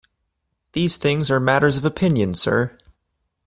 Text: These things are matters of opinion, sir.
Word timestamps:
These 0.71 0.97
things 0.97 1.29
are 1.29 1.39
matters 1.39 1.77
of 1.77 1.85
opinion, 1.85 2.33
sir. 2.33 2.75